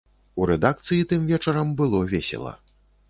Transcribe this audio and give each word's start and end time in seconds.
У 0.39 0.45
рэдакцыі 0.51 1.05
тым 1.11 1.27
вечарам 1.33 1.75
было 1.83 2.01
весела. 2.17 2.59